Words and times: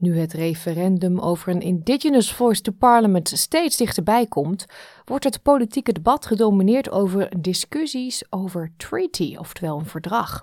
Nu 0.00 0.18
het 0.18 0.32
referendum 0.32 1.18
over 1.18 1.48
een 1.48 1.60
Indigenous 1.60 2.32
Voice 2.32 2.62
to 2.62 2.72
Parliament 2.72 3.28
steeds 3.28 3.76
dichterbij 3.76 4.26
komt, 4.26 4.66
wordt 5.04 5.24
het 5.24 5.42
politieke 5.42 5.92
debat 5.92 6.26
gedomineerd 6.26 6.90
over 6.90 7.40
discussies 7.40 8.24
over 8.30 8.72
treaty, 8.76 9.36
oftewel 9.38 9.78
een 9.78 9.86
verdrag. 9.86 10.42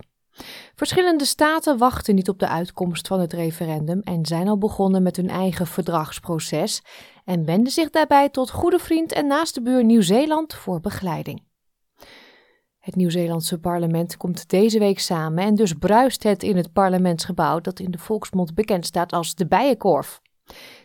Verschillende 0.75 1.25
staten 1.25 1.78
wachten 1.78 2.16
niet 2.16 2.30
op 2.30 2.39
de 2.39 2.48
uitkomst 2.48 3.07
van 3.07 3.20
het 3.20 3.34
referendum 3.34 4.02
en 4.02 4.25
zijn 4.25 4.48
al 4.48 4.57
begonnen 4.57 5.04
met 5.04 5.16
hun 5.16 5.30
eigen 5.30 5.68
verdragsproces 5.68 6.82
en 7.26 7.46
wenden 7.46 7.71
zich 7.71 7.89
daarbij 7.89 8.30
tot 8.30 8.50
goede 8.52 8.80
vriend 8.80 9.12
en 9.12 9.28
naaste 9.28 9.62
buur 9.62 9.84
Nieuw-Zeeland 9.84 10.54
voor 10.54 10.80
begeleiding. 10.80 11.42
Het 12.88 12.96
Nieuw-Zeelandse 12.96 13.60
parlement 13.60 14.18
komt 14.18 14.50
deze 14.50 14.80
week 14.80 15.00
samen 15.00 15.44
en 15.44 15.56
dus 15.56 15.74
bruist 15.74 16.24
het 16.24 16.44
in 16.44 16.58
het 16.58 16.74
parlementsgebouw 16.74 17.59
dat 17.59 17.80
in 17.80 17.91
de 17.91 17.98
volksmond 17.98 18.55
bekend 18.55 18.86
staat 18.86 19.14
als 19.14 19.36
de 19.36 19.48
Bijenkorf. 19.48 20.22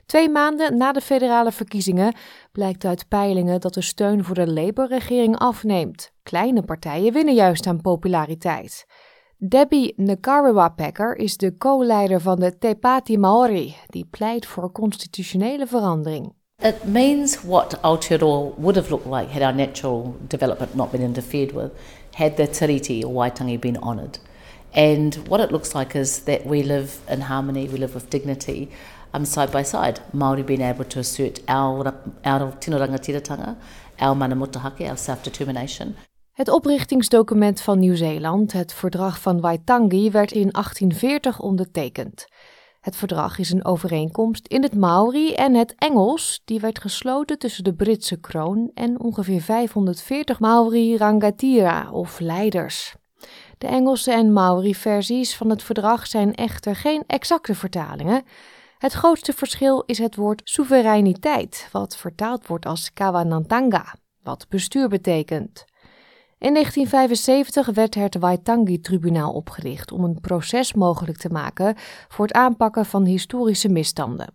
Twee 0.06 0.28
maanden 0.28 0.76
na 0.76 0.92
de 0.92 1.00
federale 1.00 1.52
verkiezingen 1.52 2.14
blijkt 2.52 2.84
uit 2.84 3.08
peilingen 3.08 3.60
dat 3.60 3.74
de 3.74 3.82
steun 3.82 4.24
voor 4.24 4.34
de 4.34 4.52
Labour-regering 4.52 5.38
afneemt. 5.38 6.12
Kleine 6.22 6.62
partijen 6.62 7.12
winnen 7.12 7.34
juist 7.34 7.66
aan 7.66 7.80
populariteit. 7.80 8.86
Debbie 9.36 9.94
Nkariwa-Packer 9.96 11.16
is 11.16 11.36
de 11.36 11.56
co-leider 11.56 12.20
van 12.20 12.38
de 12.38 12.58
Te 12.58 12.76
Pāti 12.76 13.18
Maori, 13.18 13.76
die 13.86 14.06
pleit 14.10 14.46
voor 14.46 14.72
constitutionele 14.72 15.66
verandering. 15.66 16.34
It 16.64 16.86
means 16.86 17.42
what 17.42 17.70
Aotearoa 17.82 18.56
would 18.56 18.76
have 18.76 18.92
looked 18.92 19.08
like 19.08 19.30
had 19.30 19.42
our 19.42 19.52
natural 19.52 20.16
development 20.28 20.76
not 20.76 20.92
been 20.92 21.02
interfered 21.02 21.50
with, 21.50 21.72
had 22.14 22.36
the 22.36 22.44
tiriti 22.44 23.02
or 23.02 23.12
waitangi 23.12 23.60
been 23.60 23.76
honoured. 23.78 24.20
And 24.72 25.16
what 25.26 25.40
it 25.40 25.50
looks 25.50 25.74
like 25.74 25.96
is 25.96 26.20
that 26.20 26.46
we 26.46 26.62
live 26.62 27.00
in 27.08 27.22
harmony, 27.22 27.66
we 27.66 27.78
live 27.78 27.94
with 27.94 28.10
dignity, 28.10 28.70
um, 29.12 29.24
side 29.24 29.50
by 29.50 29.64
side. 29.64 30.00
Māori 30.14 30.46
being 30.46 30.60
able 30.60 30.84
to 30.84 31.00
assert 31.00 31.40
our, 31.48 31.94
our 32.24 32.52
tino 32.60 32.78
rangatiratanga, 32.78 33.56
our 33.98 34.14
mana 34.14 34.36
mutahake, 34.36 34.88
our 34.88 34.96
self-determination. 34.96 35.96
Het 36.32 36.48
oprichtingsdocument 36.48 37.60
van 37.60 37.78
Nieuw-Zeeland, 37.78 38.52
het 38.52 38.72
Verdrag 38.72 39.20
van 39.20 39.40
Waitangi, 39.40 40.10
werd 40.10 40.32
in 40.32 40.48
1840 40.50 41.40
ondertekend. 41.40 42.26
Het 42.82 42.96
verdrag 42.96 43.38
is 43.38 43.50
een 43.50 43.64
overeenkomst 43.64 44.46
in 44.46 44.62
het 44.62 44.74
Maori 44.74 45.34
en 45.34 45.54
het 45.54 45.74
Engels, 45.78 46.42
die 46.44 46.60
werd 46.60 46.78
gesloten 46.78 47.38
tussen 47.38 47.64
de 47.64 47.74
Britse 47.74 48.20
kroon 48.20 48.70
en 48.74 49.00
ongeveer 49.00 49.40
540 49.40 50.40
Maori 50.40 50.96
Rangatira 50.96 51.90
of 51.90 52.20
leiders. 52.20 52.94
De 53.58 53.66
Engelse 53.66 54.12
en 54.12 54.32
Maori-versies 54.32 55.36
van 55.36 55.50
het 55.50 55.62
verdrag 55.62 56.06
zijn 56.06 56.34
echter 56.34 56.76
geen 56.76 57.04
exacte 57.06 57.54
vertalingen. 57.54 58.22
Het 58.78 58.92
grootste 58.92 59.32
verschil 59.32 59.82
is 59.86 59.98
het 59.98 60.16
woord 60.16 60.40
soevereiniteit, 60.44 61.68
wat 61.72 61.96
vertaald 61.96 62.46
wordt 62.46 62.66
als 62.66 62.92
kawanantanga, 62.92 63.94
wat 64.22 64.46
bestuur 64.48 64.88
betekent. 64.88 65.64
In 66.42 66.52
1975 66.52 67.74
werd 67.74 67.94
het 67.94 68.18
Waitangi-tribunaal 68.18 69.32
opgericht 69.32 69.92
om 69.92 70.04
een 70.04 70.20
proces 70.20 70.74
mogelijk 70.74 71.18
te 71.18 71.28
maken 71.28 71.74
voor 72.08 72.26
het 72.26 72.34
aanpakken 72.34 72.86
van 72.86 73.04
historische 73.04 73.68
misstanden. 73.68 74.34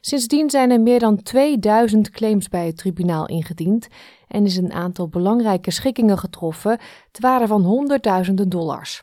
Sindsdien 0.00 0.50
zijn 0.50 0.70
er 0.70 0.80
meer 0.80 0.98
dan 0.98 1.22
2000 1.22 2.10
claims 2.10 2.48
bij 2.48 2.66
het 2.66 2.76
tribunaal 2.76 3.26
ingediend 3.26 3.88
en 4.28 4.44
is 4.44 4.56
een 4.56 4.72
aantal 4.72 5.08
belangrijke 5.08 5.70
schikkingen 5.70 6.18
getroffen 6.18 6.78
te 7.10 7.20
waarde 7.20 7.46
van 7.46 7.62
honderdduizenden 7.62 8.48
dollars. 8.48 9.02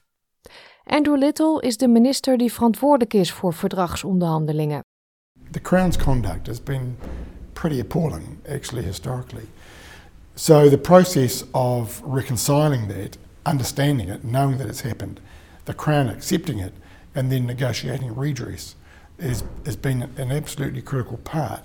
Andrew 0.84 1.18
Little 1.18 1.62
is 1.62 1.78
de 1.78 1.88
minister 1.88 2.38
die 2.38 2.54
verantwoordelijk 2.54 3.14
is 3.14 3.32
voor 3.32 3.54
verdragsonderhandelingen. 3.54 4.84
The 5.52 5.62
Crown's 5.62 5.98
conduct 5.98 6.48
has 6.48 6.64
been 6.64 6.98
pretty 7.54 7.80
appalling, 7.80 8.24
actually, 8.48 8.84
historically. 8.84 9.46
So 10.36 10.70
the 10.70 10.78
process 10.78 11.44
of 11.54 12.02
reconciling 12.04 12.88
that, 12.88 13.18
understanding 13.46 14.10
it, 14.10 14.24
knowing 14.24 14.58
that 14.58 14.68
it's 14.68 14.82
happened, 14.82 15.20
the 15.66 15.74
Crown 15.74 16.10
accepting 16.10 16.60
it, 16.60 16.74
and 17.14 17.32
then 17.32 17.46
negotiating 17.46 18.16
redress 18.16 18.76
is, 19.20 19.44
has 19.66 19.76
been 19.76 20.04
an 20.18 20.32
absolutely 20.32 20.82
critical 20.82 21.18
part 21.18 21.62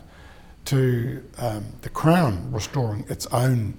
to 0.66 1.22
um, 1.38 1.64
the 1.82 1.88
Crown 1.88 2.52
restoring 2.52 3.04
its 3.08 3.26
own 3.26 3.74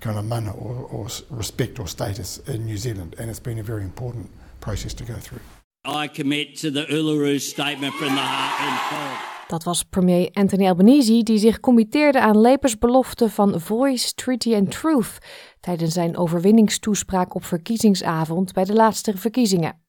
kind 0.00 0.18
of 0.18 0.24
mana 0.24 0.52
or, 0.52 0.86
or 0.90 1.06
respect 1.30 1.78
or 1.78 1.86
status 1.86 2.38
in 2.48 2.64
New 2.64 2.76
Zealand, 2.76 3.14
and 3.18 3.30
it's 3.30 3.38
been 3.38 3.58
a 3.58 3.62
very 3.62 3.82
important 3.82 4.30
process 4.60 4.94
to 4.94 5.04
go 5.04 5.14
through. 5.14 5.40
I 5.84 6.08
commit 6.08 6.56
to 6.56 6.70
the 6.70 6.84
Uluru 6.86 7.40
Statement 7.40 7.94
from 7.94 8.08
the 8.08 8.20
Heart 8.20 8.60
and 8.60 9.20
Soul. 9.20 9.35
Dat 9.46 9.64
was 9.64 9.82
premier 9.82 10.30
Anthony 10.32 10.66
Albanese 10.66 11.22
die 11.22 11.38
zich 11.38 11.60
committeerde 11.60 12.20
aan 12.20 12.36
Labour's 12.36 12.78
belofte 12.78 13.30
van 13.30 13.60
Voice, 13.60 14.14
Treaty 14.14 14.54
and 14.54 14.70
Truth 14.70 15.18
tijdens 15.60 15.92
zijn 15.92 16.16
overwinningstoespraak 16.16 17.34
op 17.34 17.44
verkiezingsavond 17.44 18.52
bij 18.52 18.64
de 18.64 18.72
laatste 18.72 19.16
verkiezingen. 19.16 19.80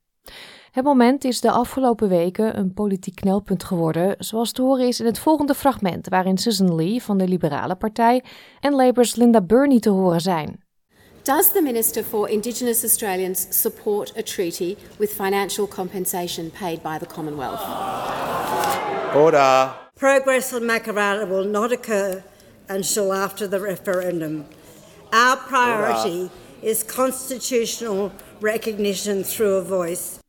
Het 0.72 0.84
moment 0.84 1.24
is 1.24 1.42
de 1.42 1.52
afgelopen 1.52 2.10
weken 2.10 2.58
een 2.58 2.74
politiek 2.74 3.16
knelpunt 3.16 3.64
geworden, 3.64 4.16
zoals 4.18 4.52
te 4.52 4.62
horen 4.62 4.88
is 4.88 5.00
in 5.00 5.06
het 5.06 5.20
volgende 5.20 5.54
fragment, 5.54 6.08
waarin 6.10 6.38
Susan 6.38 6.76
Lee 6.76 7.04
van 7.04 7.18
de 7.18 7.28
Liberale 7.28 7.76
Partij 7.76 8.24
en 8.60 8.74
Labour's 8.74 9.16
Linda 9.16 9.42
Burney 9.42 9.80
te 9.80 9.90
horen 9.90 10.22
zijn. 10.22 10.66
Does 11.22 11.52
the 11.52 11.62
Minister 11.62 12.04
for 12.04 12.30
Indigenous 12.30 12.84
Australians 12.84 13.48
support 13.50 14.18
a 14.18 14.22
treaty 14.22 14.76
with 14.98 15.10
financial 15.10 15.68
compensation 15.68 16.52
paid 16.60 16.82
by 16.82 16.98
the 16.98 17.14
Commonwealth? 17.14 17.66
Order. 19.18 19.74
Progress 19.96 20.54
on 20.54 20.62
Makarrata 20.62 21.28
will 21.28 21.46
not 21.46 21.72
occur 21.72 22.24
until 22.70 23.14
after 23.14 23.50
the 23.50 23.60
referendum. 23.60 24.46
Our 25.12 25.38
priority 25.38 26.22
Order. 26.22 26.32
is 26.62 26.84
constitutional 26.84 28.12
recognition 28.42 29.24
through 29.24 29.58
a 29.58 29.64
voice. 29.64 30.20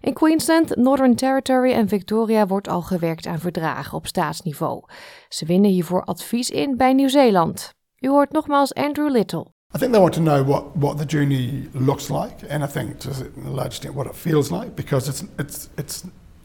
In 0.00 0.14
Queensland, 0.14 0.76
Northern 0.76 1.14
Territory 1.14 1.72
en 1.72 1.88
Victoria 1.88 2.46
wordt 2.46 2.68
al 2.68 2.82
gewerkt 2.82 3.26
aan 3.26 3.38
verdragen 3.38 3.96
op 3.96 4.06
staatsniveau. 4.06 4.82
Ze 5.28 5.46
winnen 5.46 5.70
hiervoor 5.70 6.04
advies 6.04 6.50
in 6.50 6.76
bij 6.76 6.92
Nieuw-Zeeland. 6.92 7.70
U 8.00 8.08
hoort 8.08 8.32
nogmaals 8.32 8.74
Andrew 8.74 9.10
Little. 9.10 9.46
I 9.74 9.78
think 9.78 9.92
they 9.92 10.00
want 10.00 10.12
to 10.12 10.20
know 10.20 10.46
what, 10.46 10.64
what 10.74 10.98
the 10.98 11.04
journey 11.16 11.68
looks 11.72 12.08
like, 12.08 12.48
and 12.50 12.62
I 12.62 12.66
think 12.72 12.98
to 12.98 13.10
a 13.46 13.50
large 13.50 13.66
extent 13.66 13.94
what 13.94 14.06
it 14.06 14.14
feels 14.16 14.50
like, 14.50 14.74
because 14.74 15.10
it's 15.10 15.24
it's 15.38 15.68
it's 15.76 16.04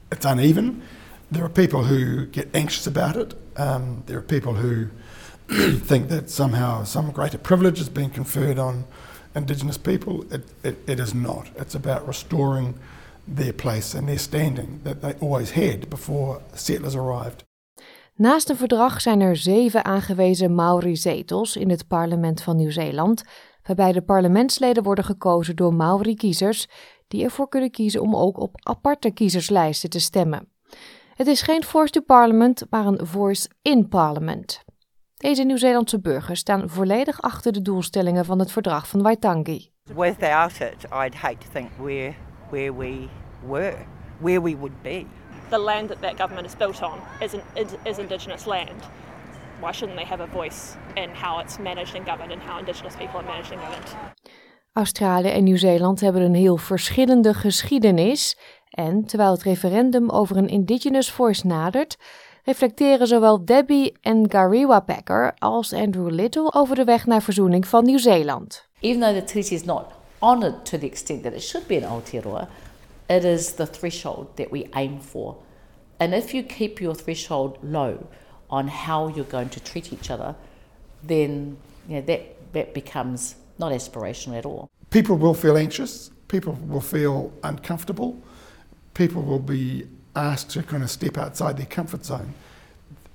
it's 0.09 0.25
uneven. 0.25 0.81
There 1.31 1.45
are 1.45 1.49
people 1.49 1.83
who 1.83 2.25
get 2.25 2.49
anxious 2.53 2.87
about 2.87 3.15
it. 3.15 3.33
Um, 3.55 4.03
there 4.05 4.17
are 4.17 4.21
people 4.21 4.53
who 4.53 4.87
think 5.87 6.09
that 6.09 6.29
somehow 6.29 6.83
some 6.83 7.11
greater 7.11 7.37
privilege 7.37 7.79
is 7.79 7.89
being 7.89 8.13
conferred 8.13 8.59
on 8.59 8.83
Indigenous 9.33 9.77
people. 9.77 10.25
It, 10.29 10.43
it, 10.61 10.77
it 10.87 10.99
is 10.99 11.13
not. 11.13 11.49
It's 11.55 11.75
about 11.75 12.05
restoring 12.05 12.73
their 13.35 13.53
place 13.53 13.97
and 13.97 14.07
their 14.07 14.19
standing 14.19 14.81
that 14.83 15.01
they 15.01 15.13
always 15.21 15.51
had 15.51 15.89
before 15.89 16.41
settlers 16.53 16.95
arrived. 16.95 17.43
Naast 18.15 18.49
een 18.49 18.57
verdrag 18.57 19.01
zijn 19.01 19.21
er 19.21 19.35
zeven 19.35 19.85
aangewezen 19.85 20.55
Maori-zetels 20.55 21.55
in 21.55 21.69
het 21.69 21.87
parlement 21.87 22.41
van 22.41 22.55
Nieuw-Zeeland, 22.55 23.23
waarbij 23.63 23.91
de 23.91 24.01
parlementsleden 24.01 24.83
worden 24.83 25.03
gekozen 25.03 25.55
door 25.55 25.73
Maori-kiezers, 25.73 26.67
die 27.07 27.23
ervoor 27.23 27.49
kunnen 27.49 27.71
kiezen 27.71 28.01
om 28.01 28.15
ook 28.15 28.39
op 28.39 28.55
aparte 28.63 29.11
kiezerslijsten 29.11 29.89
te 29.89 29.99
stemmen. 29.99 30.50
Het 31.21 31.29
is 31.29 31.41
geen 31.41 31.63
voice 31.63 31.91
to 31.91 32.01
parliament, 32.01 32.65
maar 32.69 32.85
een 32.85 33.07
voice 33.07 33.49
in 33.61 33.87
parliament. 33.87 34.63
Deze 35.15 35.43
Nieuw-Zeelandse 35.43 35.99
burgers 35.99 36.39
staan 36.39 36.69
volledig 36.69 37.21
achter 37.21 37.51
de 37.51 37.61
doelstellingen 37.61 38.25
van 38.25 38.39
het 38.39 38.51
verdrag 38.51 38.87
van 38.87 39.01
Waitangi. 39.01 39.71
Without 39.83 40.51
it, 40.51 40.83
I'd 40.83 41.15
hate 41.15 41.37
to 41.37 41.47
think 41.53 41.69
where, 41.77 42.13
where 42.49 42.75
we 42.75 43.07
were, 43.47 43.77
where 44.17 44.41
we 44.41 44.57
would 44.57 44.81
be. 44.81 45.05
The 45.49 45.59
land 45.59 45.87
that 45.87 46.01
that 46.01 46.19
government 46.19 46.45
is 46.45 46.55
built 46.55 46.81
on 46.81 46.97
is, 47.19 47.33
an, 47.33 47.41
is, 47.53 47.67
is 47.83 47.97
Indigenous 47.97 48.45
land. 48.45 48.89
Why 49.59 49.71
shouldn't 49.71 49.97
they 49.97 50.07
have 50.07 50.23
a 50.23 50.27
voice 50.27 50.75
in 50.93 51.09
how 51.21 51.41
it's 51.41 51.57
managed 51.57 51.95
and 51.95 52.07
governed 52.07 52.31
and 52.31 52.41
how 52.41 52.59
Indigenous 52.59 52.95
people 52.95 53.19
are 53.19 53.27
managed 53.27 53.51
and 53.51 53.61
governed? 53.61 53.95
Australië 54.73 55.29
en 55.29 55.43
Nieuw-Zeeland 55.43 55.99
hebben 55.99 56.21
een 56.21 56.33
heel 56.33 56.57
verschillende 56.57 57.33
geschiedenis 57.33 58.37
en 58.71 59.05
terwijl 59.05 59.31
het 59.31 59.43
referendum 59.43 60.09
over 60.09 60.37
een 60.37 60.47
Indigenous 60.47 61.11
Voice 61.11 61.47
nadert, 61.47 61.97
reflecteren 62.43 63.07
zowel 63.07 63.45
Debbie 63.45 63.93
en 64.01 64.31
Gariwa 64.31 64.79
Packer 64.79 65.33
als 65.37 65.73
Andrew 65.73 66.09
Little 66.09 66.53
over 66.53 66.75
de 66.75 66.83
weg 66.83 67.05
naar 67.05 67.21
verzoening 67.21 67.67
van 67.67 67.85
Nieuw-Zeeland. 67.85 68.67
Even 68.79 69.01
though 69.01 69.17
the 69.17 69.23
treaty 69.23 69.53
is 69.53 69.63
not 69.63 69.85
honored 70.19 70.65
to 70.65 70.77
the 70.77 70.85
extent 70.85 71.23
that 71.23 71.33
it 71.33 71.43
should 71.43 71.67
be 71.67 71.75
in 71.75 71.83
Aotearoa, 71.83 72.47
it 73.07 73.23
is 73.23 73.53
the 73.53 73.69
threshold 73.69 74.27
that 74.35 74.49
we 74.49 74.67
aim 74.69 75.01
for. 75.01 75.35
And 75.97 76.13
if 76.13 76.31
you 76.31 76.43
keep 76.43 76.79
your 76.79 76.95
threshold 76.95 77.57
low 77.61 78.07
on 78.47 78.67
how 78.67 79.07
you're 79.15 79.31
going 79.31 79.49
to 79.49 79.59
treat 79.59 79.93
each 79.93 80.09
other, 80.09 80.35
then 81.07 81.57
you 81.87 81.95
know, 81.95 82.01
that, 82.01 82.21
that 82.53 82.73
becomes 82.73 83.35
not 83.57 83.71
aspirational 83.71 84.37
at 84.37 84.45
all. 84.45 84.69
People 84.89 85.15
will 85.15 85.33
feel 85.33 85.57
anxious, 85.57 86.11
people 86.27 86.57
will 86.67 86.81
feel 86.81 87.31
uncomfortable. 87.43 88.15
People 88.93 89.21
will 89.21 89.39
be 89.39 89.87
asked 90.13 90.49
to 90.51 90.63
kind 90.63 90.83
of 90.83 90.89
step 90.89 91.17
outside 91.17 91.57
their 91.57 91.67
comfort 91.67 92.05
zone. 92.05 92.33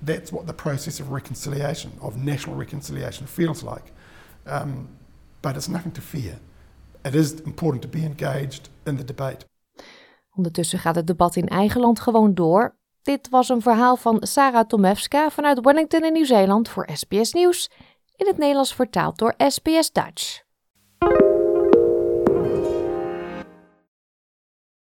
That's 0.00 0.30
what 0.30 0.46
the 0.46 0.52
process 0.52 1.00
of 1.00 1.10
reconciliation, 1.10 1.92
of 2.00 2.16
national 2.16 2.56
reconciliation, 2.56 3.26
feels 3.26 3.62
like. 3.62 3.92
Um, 4.46 4.88
but 5.40 5.56
it's 5.56 5.68
nothing 5.68 5.92
to 5.92 6.00
fear. 6.00 6.38
It 7.04 7.14
is 7.14 7.40
important 7.40 7.82
to 7.82 7.88
be 7.88 8.04
engaged 8.04 8.68
in 8.84 8.96
the 8.96 9.04
debate. 9.04 9.44
Ondertussen 10.30 10.78
gaat 10.78 10.94
het 10.94 11.06
debat 11.06 11.36
in 11.36 11.48
eigen 11.48 11.80
land 11.80 12.00
gewoon 12.00 12.34
door. 12.34 12.76
Dit 13.02 13.28
was 13.28 13.48
een 13.48 13.62
verhaal 13.62 13.96
van 13.96 14.16
Sarah 14.20 14.66
Tomewska 14.66 15.30
vanuit 15.30 15.60
Wellington 15.60 16.04
in 16.04 16.12
Nieuw-Zeeland 16.12 16.68
voor 16.68 16.88
SBS 16.92 17.32
Nieuws. 17.32 17.70
In 18.16 18.26
het 18.26 18.38
Nederlands 18.38 18.74
vertaald 18.74 19.18
door 19.18 19.34
SBS 19.38 19.92
Dutch. 19.92 20.45